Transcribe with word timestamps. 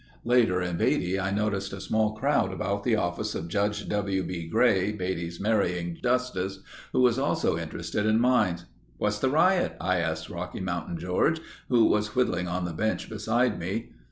Later 0.25 0.63
in 0.63 0.77
Beatty, 0.77 1.19
I 1.19 1.29
noticed 1.29 1.71
a 1.73 1.79
small 1.79 2.13
crowd 2.15 2.51
about 2.51 2.83
the 2.83 2.95
office 2.95 3.35
of 3.35 3.49
Judge 3.49 3.87
W. 3.87 4.23
B. 4.23 4.47
Gray, 4.47 4.91
Beatty's 4.91 5.39
marrying 5.39 5.95
Justice, 6.01 6.61
who 6.91 7.01
was 7.01 7.19
also 7.19 7.55
interested 7.55 8.07
in 8.07 8.19
mines. 8.19 8.65
"What's 8.97 9.19
the 9.19 9.29
riot?" 9.29 9.77
I 9.79 9.97
asked 9.97 10.27
Rocky 10.31 10.59
Mountain 10.59 10.97
George, 10.97 11.39
who 11.69 11.85
was 11.85 12.15
whittling 12.15 12.47
on 12.47 12.65
the 12.65 12.73
bench 12.73 13.09
beside 13.11 13.59
me. 13.59 13.91